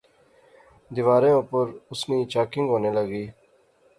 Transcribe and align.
دیواریں 0.93 1.35
اپر 1.41 1.65
اس 1.89 2.01
نی 2.09 2.17
چاکنگ 2.31 2.67
ہونے 2.71 2.91
لغی 2.97 3.25